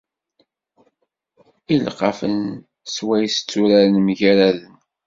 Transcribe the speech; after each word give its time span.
Ilqafen 1.75 2.37
s 2.93 2.95
way-s 3.07 3.35
tturaren 3.39 3.95
mgaraden. 4.07 4.75